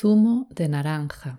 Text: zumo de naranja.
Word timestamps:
zumo 0.00 0.46
de 0.48 0.66
naranja. 0.66 1.38